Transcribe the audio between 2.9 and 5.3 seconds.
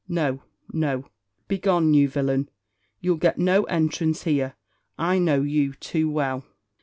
you'll get no entrance here I